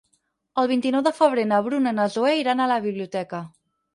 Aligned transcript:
El 0.61 0.69
vint-i-nou 0.71 1.03
de 1.07 1.11
febrer 1.17 1.43
na 1.51 1.59
Bruna 1.69 1.93
i 1.95 1.97
na 1.99 2.07
Zoè 2.15 2.33
iran 2.39 2.65
a 2.65 2.69
la 2.75 2.81
biblioteca. 2.87 3.45